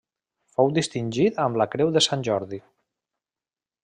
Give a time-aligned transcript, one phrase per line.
[0.59, 2.61] Fou distingit amb la Creu de Sant Jordi.